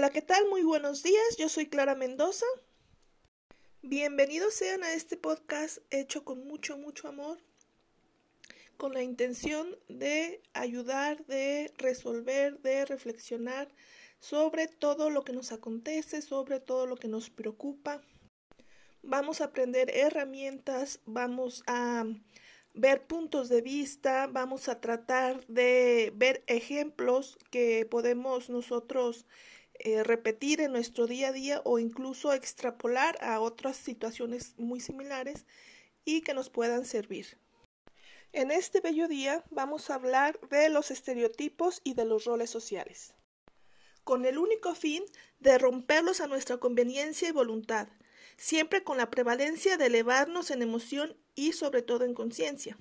Hola, 0.00 0.08
¿qué 0.08 0.22
tal? 0.22 0.48
Muy 0.48 0.62
buenos 0.62 1.02
días. 1.02 1.36
Yo 1.36 1.50
soy 1.50 1.66
Clara 1.66 1.94
Mendoza. 1.94 2.46
Bienvenidos 3.82 4.54
sean 4.54 4.82
a 4.82 4.94
este 4.94 5.18
podcast 5.18 5.76
hecho 5.90 6.24
con 6.24 6.46
mucho, 6.46 6.78
mucho 6.78 7.06
amor, 7.06 7.36
con 8.78 8.94
la 8.94 9.02
intención 9.02 9.76
de 9.90 10.40
ayudar, 10.54 11.26
de 11.26 11.70
resolver, 11.76 12.60
de 12.60 12.86
reflexionar 12.86 13.68
sobre 14.20 14.68
todo 14.68 15.10
lo 15.10 15.22
que 15.22 15.34
nos 15.34 15.52
acontece, 15.52 16.22
sobre 16.22 16.60
todo 16.60 16.86
lo 16.86 16.96
que 16.96 17.08
nos 17.08 17.28
preocupa. 17.28 18.00
Vamos 19.02 19.42
a 19.42 19.44
aprender 19.44 19.90
herramientas, 19.94 21.00
vamos 21.04 21.62
a 21.66 22.06
ver 22.72 23.06
puntos 23.06 23.50
de 23.50 23.60
vista, 23.60 24.28
vamos 24.28 24.70
a 24.70 24.80
tratar 24.80 25.46
de 25.46 26.10
ver 26.16 26.42
ejemplos 26.46 27.36
que 27.50 27.84
podemos 27.84 28.48
nosotros 28.48 29.26
eh, 29.82 30.04
repetir 30.04 30.60
en 30.60 30.72
nuestro 30.72 31.06
día 31.06 31.28
a 31.28 31.32
día 31.32 31.62
o 31.64 31.78
incluso 31.78 32.32
extrapolar 32.34 33.16
a 33.22 33.40
otras 33.40 33.76
situaciones 33.76 34.54
muy 34.58 34.78
similares 34.78 35.46
y 36.04 36.20
que 36.20 36.34
nos 36.34 36.50
puedan 36.50 36.84
servir. 36.84 37.38
En 38.32 38.50
este 38.50 38.80
bello 38.80 39.08
día 39.08 39.42
vamos 39.50 39.88
a 39.88 39.94
hablar 39.94 40.38
de 40.50 40.68
los 40.68 40.90
estereotipos 40.90 41.80
y 41.82 41.94
de 41.94 42.04
los 42.04 42.26
roles 42.26 42.50
sociales, 42.50 43.14
con 44.04 44.26
el 44.26 44.38
único 44.38 44.74
fin 44.74 45.02
de 45.38 45.56
romperlos 45.56 46.20
a 46.20 46.26
nuestra 46.26 46.58
conveniencia 46.58 47.28
y 47.28 47.32
voluntad, 47.32 47.88
siempre 48.36 48.84
con 48.84 48.98
la 48.98 49.10
prevalencia 49.10 49.78
de 49.78 49.86
elevarnos 49.86 50.50
en 50.50 50.62
emoción 50.62 51.16
y 51.34 51.52
sobre 51.52 51.80
todo 51.80 52.04
en 52.04 52.14
conciencia. 52.14 52.76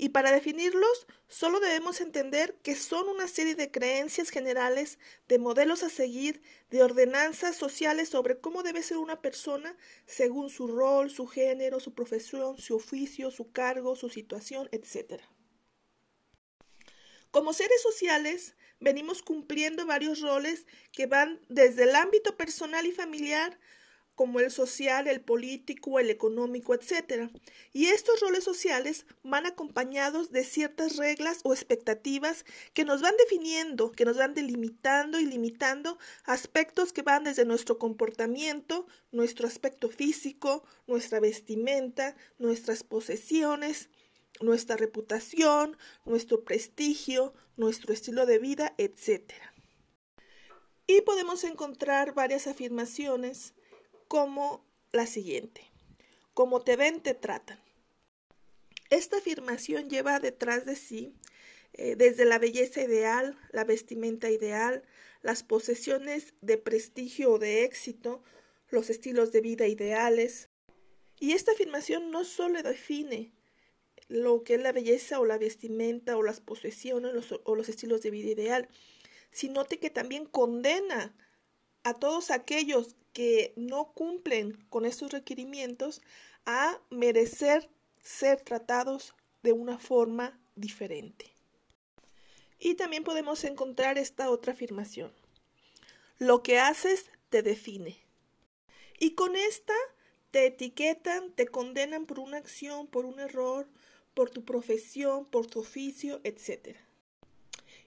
Y 0.00 0.10
para 0.10 0.30
definirlos, 0.30 1.08
solo 1.26 1.58
debemos 1.58 2.00
entender 2.00 2.56
que 2.62 2.76
son 2.76 3.08
una 3.08 3.26
serie 3.26 3.56
de 3.56 3.72
creencias 3.72 4.30
generales, 4.30 5.00
de 5.26 5.40
modelos 5.40 5.82
a 5.82 5.90
seguir, 5.90 6.40
de 6.70 6.84
ordenanzas 6.84 7.56
sociales 7.56 8.08
sobre 8.08 8.38
cómo 8.38 8.62
debe 8.62 8.84
ser 8.84 8.98
una 8.98 9.20
persona 9.20 9.76
según 10.06 10.50
su 10.50 10.68
rol, 10.68 11.10
su 11.10 11.26
género, 11.26 11.80
su 11.80 11.94
profesión, 11.94 12.58
su 12.58 12.76
oficio, 12.76 13.32
su 13.32 13.50
cargo, 13.50 13.96
su 13.96 14.08
situación, 14.08 14.68
etc. 14.70 15.20
Como 17.32 17.52
seres 17.52 17.82
sociales, 17.82 18.54
venimos 18.78 19.22
cumpliendo 19.22 19.84
varios 19.84 20.20
roles 20.20 20.64
que 20.92 21.06
van 21.06 21.40
desde 21.48 21.82
el 21.82 21.96
ámbito 21.96 22.36
personal 22.36 22.86
y 22.86 22.92
familiar 22.92 23.58
como 24.18 24.40
el 24.40 24.50
social, 24.50 25.06
el 25.06 25.20
político, 25.20 26.00
el 26.00 26.10
económico, 26.10 26.74
etc. 26.74 27.30
Y 27.72 27.86
estos 27.86 28.18
roles 28.18 28.42
sociales 28.42 29.06
van 29.22 29.46
acompañados 29.46 30.32
de 30.32 30.42
ciertas 30.42 30.96
reglas 30.96 31.38
o 31.44 31.52
expectativas 31.52 32.44
que 32.74 32.84
nos 32.84 33.00
van 33.00 33.14
definiendo, 33.16 33.92
que 33.92 34.04
nos 34.04 34.16
van 34.16 34.34
delimitando 34.34 35.20
y 35.20 35.24
limitando 35.24 35.98
aspectos 36.24 36.92
que 36.92 37.02
van 37.02 37.22
desde 37.22 37.44
nuestro 37.44 37.78
comportamiento, 37.78 38.88
nuestro 39.12 39.46
aspecto 39.46 39.88
físico, 39.88 40.64
nuestra 40.88 41.20
vestimenta, 41.20 42.16
nuestras 42.40 42.82
posesiones, 42.82 43.88
nuestra 44.40 44.76
reputación, 44.76 45.76
nuestro 46.04 46.42
prestigio, 46.42 47.34
nuestro 47.56 47.92
estilo 47.92 48.26
de 48.26 48.40
vida, 48.40 48.74
etc. 48.78 49.32
Y 50.88 51.02
podemos 51.02 51.44
encontrar 51.44 52.14
varias 52.14 52.48
afirmaciones 52.48 53.54
como 54.08 54.64
la 54.92 55.06
siguiente. 55.06 55.62
Como 56.34 56.62
te 56.62 56.76
ven, 56.76 57.00
te 57.00 57.14
tratan. 57.14 57.60
Esta 58.90 59.18
afirmación 59.18 59.90
lleva 59.90 60.18
detrás 60.18 60.64
de 60.64 60.76
sí 60.76 61.14
eh, 61.74 61.94
desde 61.94 62.24
la 62.24 62.38
belleza 62.38 62.82
ideal, 62.82 63.38
la 63.52 63.64
vestimenta 63.64 64.30
ideal, 64.30 64.82
las 65.22 65.42
posesiones 65.42 66.34
de 66.40 66.56
prestigio 66.58 67.32
o 67.32 67.38
de 67.38 67.64
éxito, 67.64 68.22
los 68.70 68.90
estilos 68.90 69.30
de 69.30 69.42
vida 69.42 69.66
ideales. 69.66 70.48
Y 71.20 71.32
esta 71.32 71.52
afirmación 71.52 72.10
no 72.10 72.24
solo 72.24 72.62
define 72.62 73.32
lo 74.08 74.42
que 74.42 74.54
es 74.54 74.62
la 74.62 74.72
belleza 74.72 75.20
o 75.20 75.26
la 75.26 75.36
vestimenta 75.36 76.16
o 76.16 76.22
las 76.22 76.40
posesiones 76.40 77.12
o 77.44 77.54
los 77.54 77.68
estilos 77.68 78.00
de 78.02 78.10
vida 78.10 78.30
ideal, 78.30 78.68
sino 79.30 79.66
que 79.66 79.90
también 79.90 80.24
condena 80.24 81.14
a 81.88 81.94
todos 81.94 82.30
aquellos 82.30 82.94
que 83.12 83.52
no 83.56 83.92
cumplen 83.92 84.62
con 84.68 84.84
estos 84.84 85.10
requerimientos 85.10 86.02
a 86.44 86.78
merecer 86.90 87.68
ser 88.02 88.40
tratados 88.42 89.14
de 89.42 89.52
una 89.52 89.78
forma 89.78 90.38
diferente. 90.54 91.32
Y 92.58 92.74
también 92.74 93.04
podemos 93.04 93.44
encontrar 93.44 93.98
esta 93.98 94.30
otra 94.30 94.52
afirmación. 94.52 95.12
Lo 96.18 96.42
que 96.42 96.58
haces 96.58 97.06
te 97.30 97.42
define. 97.42 97.96
Y 98.98 99.14
con 99.14 99.36
esta 99.36 99.74
te 100.30 100.46
etiquetan, 100.46 101.32
te 101.32 101.46
condenan 101.46 102.04
por 102.06 102.18
una 102.18 102.36
acción, 102.36 102.86
por 102.86 103.06
un 103.06 103.20
error, 103.20 103.68
por 104.14 104.28
tu 104.28 104.44
profesión, 104.44 105.24
por 105.24 105.46
tu 105.46 105.60
oficio, 105.60 106.20
etc. 106.24 106.76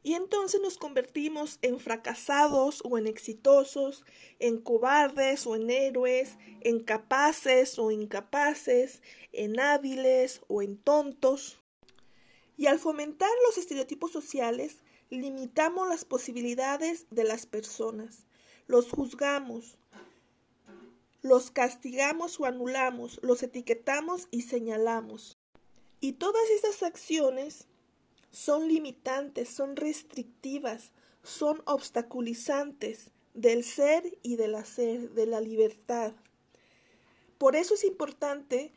Y 0.04 0.14
entonces 0.16 0.60
nos 0.62 0.78
convertimos 0.78 1.60
en 1.62 1.80
fracasados 1.80 2.82
o 2.84 2.98
en 2.98 3.06
exitosos, 3.06 4.04
en 4.40 4.60
cobardes 4.60 5.46
o 5.46 5.56
en 5.56 5.70
héroes, 5.70 6.38
en 6.62 6.80
capaces 6.80 7.78
o 7.78 7.92
incapaces, 7.92 9.02
en 9.32 9.60
hábiles 9.60 10.42
o 10.48 10.64
en 10.64 10.78
tontos. 10.78 11.60
Y 12.58 12.66
al 12.66 12.80
fomentar 12.80 13.30
los 13.46 13.58
estereotipos 13.60 14.12
sociales, 14.12 14.78
limitamos 15.12 15.88
las 15.88 16.06
posibilidades 16.06 17.06
de 17.12 17.24
las 17.24 17.46
personas, 17.46 18.26
los 18.68 18.90
juzgamos, 18.90 19.78
los 21.22 21.52
castigamos 21.52 22.40
o 22.40 22.46
anulamos, 22.46 23.20
los 23.22 23.44
etiquetamos 23.44 24.28
y 24.32 24.44
señalamos. 24.44 25.38
Y 26.00 26.14
todas 26.14 26.50
estas 26.50 26.82
acciones 26.82 27.68
son 28.32 28.68
limitantes, 28.68 29.50
son 29.50 29.76
restrictivas, 29.76 30.92
son 31.24 31.62
obstaculizantes 31.66 33.12
del 33.34 33.64
ser 33.64 34.18
y 34.24 34.36
del 34.36 34.56
hacer, 34.56 35.12
de 35.12 35.26
la 35.26 35.42
libertad. 35.42 36.14
Por 37.38 37.56
eso 37.56 37.76
es 37.76 37.84
importante 37.84 38.72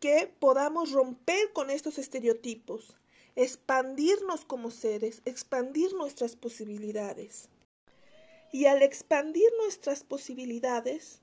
que 0.00 0.32
podamos 0.38 0.92
romper 0.92 1.52
con 1.52 1.70
estos 1.70 1.98
estereotipos, 1.98 2.96
expandirnos 3.36 4.44
como 4.44 4.70
seres, 4.70 5.22
expandir 5.24 5.92
nuestras 5.94 6.36
posibilidades. 6.36 7.48
Y 8.52 8.66
al 8.66 8.82
expandir 8.82 9.48
nuestras 9.58 10.04
posibilidades, 10.04 11.20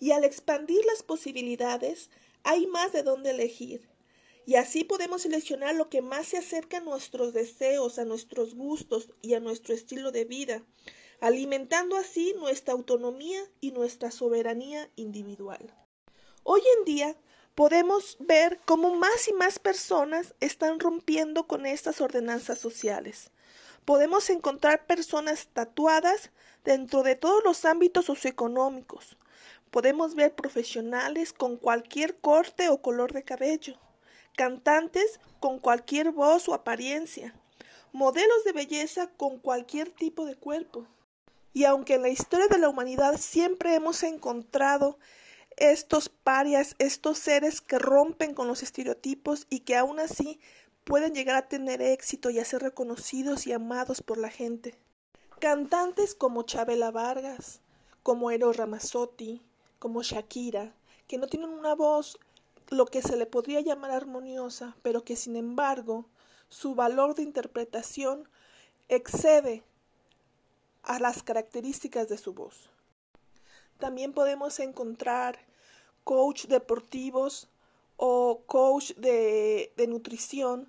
y 0.00 0.12
al 0.12 0.24
expandir 0.24 0.84
las 0.86 1.02
posibilidades, 1.02 2.10
hay 2.42 2.66
más 2.66 2.92
de 2.92 3.02
dónde 3.02 3.30
elegir. 3.30 3.88
Y 4.46 4.54
así 4.54 4.84
podemos 4.84 5.22
seleccionar 5.22 5.74
lo 5.74 5.88
que 5.88 6.02
más 6.02 6.28
se 6.28 6.38
acerca 6.38 6.78
a 6.78 6.80
nuestros 6.80 7.32
deseos, 7.32 7.98
a 7.98 8.04
nuestros 8.04 8.54
gustos 8.54 9.10
y 9.20 9.34
a 9.34 9.40
nuestro 9.40 9.74
estilo 9.74 10.12
de 10.12 10.24
vida, 10.24 10.62
alimentando 11.20 11.96
así 11.96 12.34
nuestra 12.38 12.72
autonomía 12.72 13.42
y 13.60 13.72
nuestra 13.72 14.10
soberanía 14.10 14.90
individual. 14.96 15.74
Hoy 16.42 16.62
en 16.78 16.84
día 16.84 17.16
podemos 17.54 18.16
ver 18.18 18.58
cómo 18.64 18.94
más 18.94 19.28
y 19.28 19.34
más 19.34 19.58
personas 19.58 20.34
están 20.40 20.80
rompiendo 20.80 21.46
con 21.46 21.66
estas 21.66 22.00
ordenanzas 22.00 22.58
sociales. 22.58 23.30
Podemos 23.84 24.30
encontrar 24.30 24.86
personas 24.86 25.48
tatuadas 25.52 26.30
dentro 26.64 27.02
de 27.02 27.14
todos 27.14 27.44
los 27.44 27.64
ámbitos 27.66 28.06
socioeconómicos. 28.06 29.18
Podemos 29.70 30.14
ver 30.14 30.34
profesionales 30.34 31.32
con 31.32 31.56
cualquier 31.56 32.16
corte 32.16 32.70
o 32.70 32.80
color 32.80 33.12
de 33.12 33.22
cabello 33.22 33.78
cantantes 34.40 35.20
con 35.38 35.58
cualquier 35.58 36.12
voz 36.12 36.48
o 36.48 36.54
apariencia, 36.54 37.34
modelos 37.92 38.42
de 38.46 38.52
belleza 38.52 39.08
con 39.18 39.38
cualquier 39.38 39.90
tipo 39.90 40.24
de 40.24 40.34
cuerpo. 40.34 40.86
Y 41.52 41.64
aunque 41.64 41.96
en 41.96 42.02
la 42.02 42.08
historia 42.08 42.46
de 42.46 42.56
la 42.56 42.70
humanidad 42.70 43.18
siempre 43.18 43.74
hemos 43.74 44.02
encontrado 44.02 44.98
estos 45.58 46.08
parias, 46.08 46.74
estos 46.78 47.18
seres 47.18 47.60
que 47.60 47.78
rompen 47.78 48.32
con 48.32 48.48
los 48.48 48.62
estereotipos 48.62 49.46
y 49.50 49.60
que 49.60 49.76
aún 49.76 50.00
así 50.00 50.40
pueden 50.84 51.14
llegar 51.14 51.36
a 51.36 51.48
tener 51.48 51.82
éxito 51.82 52.30
y 52.30 52.38
a 52.38 52.44
ser 52.46 52.62
reconocidos 52.62 53.46
y 53.46 53.52
amados 53.52 54.00
por 54.00 54.16
la 54.16 54.30
gente. 54.30 54.74
Cantantes 55.38 56.14
como 56.14 56.44
Chabela 56.44 56.90
Vargas, 56.90 57.60
como 58.02 58.30
Eros 58.30 58.56
Ramazzotti, 58.56 59.42
como 59.78 60.02
Shakira, 60.02 60.72
que 61.06 61.18
no 61.18 61.26
tienen 61.26 61.50
una 61.50 61.74
voz 61.74 62.18
lo 62.70 62.86
que 62.86 63.02
se 63.02 63.16
le 63.16 63.26
podría 63.26 63.60
llamar 63.60 63.90
armoniosa, 63.90 64.76
pero 64.82 65.04
que 65.04 65.16
sin 65.16 65.36
embargo 65.36 66.06
su 66.48 66.74
valor 66.74 67.14
de 67.14 67.22
interpretación 67.22 68.28
excede 68.88 69.62
a 70.82 70.98
las 70.98 71.22
características 71.22 72.08
de 72.08 72.16
su 72.16 72.32
voz. 72.32 72.70
También 73.78 74.12
podemos 74.12 74.58
encontrar 74.60 75.38
coach 76.04 76.46
deportivos 76.46 77.48
o 77.96 78.42
coach 78.46 78.92
de, 78.94 79.72
de 79.76 79.86
nutrición 79.86 80.68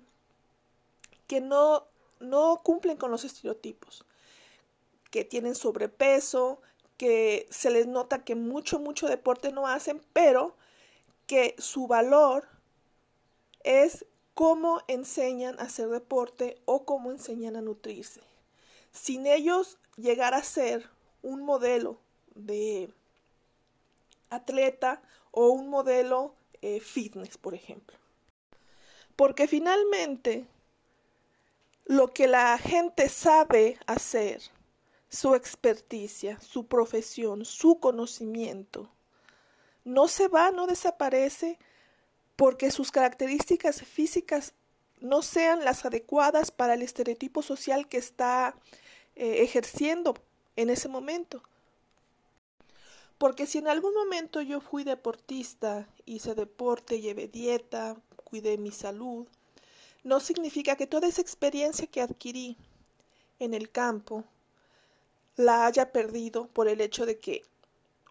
que 1.26 1.40
no, 1.40 1.86
no 2.20 2.60
cumplen 2.62 2.96
con 2.96 3.10
los 3.10 3.24
estereotipos. 3.24 4.04
que 5.10 5.24
tienen 5.24 5.54
sobrepeso, 5.54 6.60
que 6.96 7.46
se 7.50 7.70
les 7.70 7.86
nota 7.86 8.24
que 8.24 8.34
mucho, 8.34 8.78
mucho 8.78 9.06
deporte 9.06 9.52
no 9.52 9.66
hacen, 9.66 10.00
pero 10.14 10.54
que 11.32 11.54
su 11.56 11.86
valor 11.86 12.46
es 13.64 14.04
cómo 14.34 14.82
enseñan 14.86 15.58
a 15.58 15.62
hacer 15.62 15.88
deporte 15.88 16.60
o 16.66 16.84
cómo 16.84 17.10
enseñan 17.10 17.56
a 17.56 17.62
nutrirse. 17.62 18.20
Sin 18.90 19.26
ellos 19.26 19.78
llegar 19.96 20.34
a 20.34 20.42
ser 20.42 20.90
un 21.22 21.42
modelo 21.42 21.98
de 22.34 22.92
atleta 24.28 25.00
o 25.30 25.48
un 25.48 25.70
modelo 25.70 26.34
eh, 26.60 26.80
fitness, 26.80 27.38
por 27.38 27.54
ejemplo. 27.54 27.96
Porque 29.16 29.48
finalmente 29.48 30.46
lo 31.86 32.08
que 32.08 32.26
la 32.26 32.58
gente 32.58 33.08
sabe 33.08 33.78
hacer, 33.86 34.42
su 35.08 35.34
experticia, 35.34 36.38
su 36.40 36.66
profesión, 36.66 37.46
su 37.46 37.80
conocimiento, 37.80 38.90
no 39.84 40.08
se 40.08 40.28
va, 40.28 40.50
no 40.50 40.66
desaparece 40.66 41.58
porque 42.36 42.70
sus 42.70 42.90
características 42.90 43.82
físicas 43.82 44.54
no 45.00 45.22
sean 45.22 45.64
las 45.64 45.84
adecuadas 45.84 46.50
para 46.50 46.74
el 46.74 46.82
estereotipo 46.82 47.42
social 47.42 47.88
que 47.88 47.98
está 47.98 48.54
eh, 49.16 49.42
ejerciendo 49.42 50.14
en 50.56 50.70
ese 50.70 50.88
momento. 50.88 51.42
Porque 53.18 53.46
si 53.46 53.58
en 53.58 53.68
algún 53.68 53.94
momento 53.94 54.40
yo 54.40 54.60
fui 54.60 54.84
deportista, 54.84 55.88
hice 56.06 56.34
deporte, 56.34 57.00
llevé 57.00 57.28
dieta, 57.28 57.96
cuidé 58.24 58.58
mi 58.58 58.72
salud, 58.72 59.26
no 60.04 60.18
significa 60.20 60.76
que 60.76 60.86
toda 60.86 61.06
esa 61.06 61.20
experiencia 61.20 61.86
que 61.86 62.00
adquirí 62.00 62.56
en 63.38 63.54
el 63.54 63.70
campo 63.70 64.24
la 65.36 65.66
haya 65.66 65.92
perdido 65.92 66.48
por 66.48 66.68
el 66.68 66.80
hecho 66.80 67.06
de 67.06 67.18
que 67.18 67.42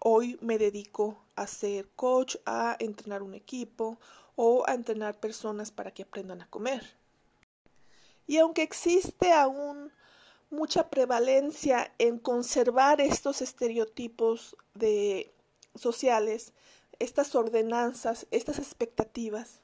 hoy 0.04 0.36
me 0.40 0.58
dedico 0.58 1.24
a 1.36 1.46
ser 1.46 1.88
coach, 1.90 2.36
a 2.44 2.76
entrenar 2.80 3.22
un 3.22 3.34
equipo 3.34 3.98
o 4.34 4.64
a 4.66 4.74
entrenar 4.74 5.20
personas 5.20 5.70
para 5.70 5.92
que 5.92 6.02
aprendan 6.02 6.42
a 6.42 6.50
comer. 6.50 6.82
Y 8.26 8.38
aunque 8.38 8.62
existe 8.62 9.32
aún 9.32 9.92
mucha 10.50 10.90
prevalencia 10.90 11.92
en 11.98 12.18
conservar 12.18 13.00
estos 13.00 13.42
estereotipos 13.42 14.56
de 14.74 15.32
sociales, 15.74 16.52
estas 16.98 17.34
ordenanzas, 17.34 18.26
estas 18.30 18.58
expectativas, 18.58 19.60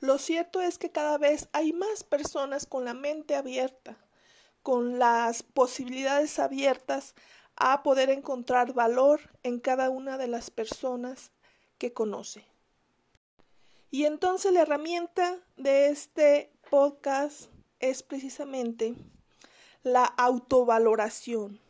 lo 0.00 0.18
cierto 0.18 0.60
es 0.60 0.78
que 0.78 0.90
cada 0.90 1.16
vez 1.18 1.48
hay 1.52 1.72
más 1.72 2.02
personas 2.02 2.66
con 2.66 2.84
la 2.84 2.94
mente 2.94 3.36
abierta, 3.36 3.96
con 4.62 4.98
las 4.98 5.42
posibilidades 5.42 6.38
abiertas 6.38 7.14
a 7.62 7.82
poder 7.82 8.10
encontrar 8.10 8.72
valor 8.72 9.20
en 9.42 9.60
cada 9.60 9.90
una 9.90 10.18
de 10.18 10.28
las 10.28 10.50
personas 10.50 11.32
que 11.78 11.92
conoce. 11.92 12.44
Y 13.90 14.04
entonces 14.04 14.52
la 14.52 14.62
herramienta 14.62 15.38
de 15.56 15.88
este 15.88 16.52
podcast 16.70 17.50
es 17.78 18.02
precisamente 18.02 18.94
la 19.82 20.04
autovaloración, 20.04 21.60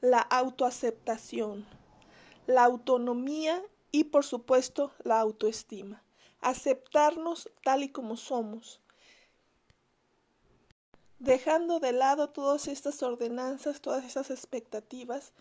la 0.00 0.20
autoaceptación, 0.20 1.66
la 2.46 2.64
autonomía 2.64 3.62
y 3.90 4.04
por 4.04 4.24
supuesto 4.24 4.92
la 5.04 5.20
autoestima 5.20 6.02
aceptarnos 6.40 7.50
tal 7.62 7.82
y 7.82 7.88
como 7.88 8.16
somos, 8.16 8.80
dejando 11.18 11.80
de 11.80 11.92
lado 11.92 12.30
todas 12.30 12.68
estas 12.68 13.02
ordenanzas, 13.02 13.80
todas 13.80 14.04
estas 14.04 14.30
expectativas 14.30 15.32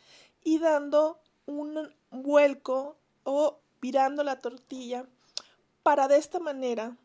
y 0.44 0.60
dando 0.60 1.20
un 1.46 1.94
vuelco 2.12 2.98
o 3.24 3.60
virando 3.82 4.24
la 4.24 4.40
tortilla 4.40 5.06
para 5.84 6.08
de 6.08 6.18
esta 6.18 6.40
manera 6.40 6.98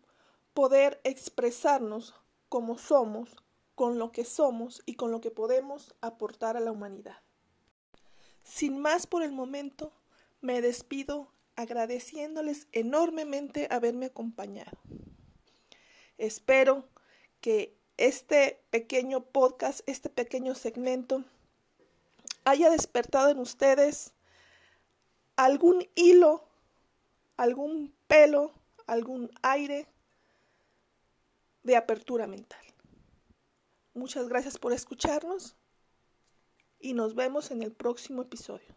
poder 0.55 1.01
expresarnos 1.05 2.15
como 2.49 2.79
somos, 2.79 3.37
con 3.75 3.99
lo 3.99 4.13
que 4.13 4.25
somos 4.25 4.83
y 4.85 4.95
con 4.95 5.11
lo 5.11 5.21
que 5.21 5.31
podemos 5.31 5.95
aportar 6.01 6.57
a 6.57 6.61
la 6.61 6.73
humanidad. 6.73 7.17
Sin 8.43 8.79
más 8.79 9.07
por 9.07 9.23
el 9.23 9.33
momento, 9.33 9.93
me 10.41 10.61
despido 10.61 11.29
agradeciéndoles 11.57 12.67
enormemente 12.73 13.69
haberme 13.71 14.07
acompañado. 14.07 14.79
Espero 16.19 16.85
que 17.41 17.77
este 18.03 18.61
pequeño 18.71 19.21
podcast, 19.21 19.81
este 19.87 20.11
pequeño 20.11 20.57
segmento, 20.57 21.23
haya 22.45 22.69
despertado 22.69 23.31
en 23.31 23.39
ustedes 23.39 24.13
algún 25.37 25.89
hilo, 25.95 26.43
algún 27.37 27.95
pelo, 28.09 28.51
algún 28.89 29.31
aire 29.43 29.87
de 31.63 31.77
apertura 31.77 32.27
mental. 32.27 32.65
Muchas 33.95 34.29
gracias 34.29 34.59
por 34.59 34.73
escucharnos 34.73 35.55
y 36.81 36.95
nos 36.95 37.15
vemos 37.15 37.53
en 37.53 37.63
el 37.63 37.71
próximo 37.71 38.23
episodio. 38.23 38.75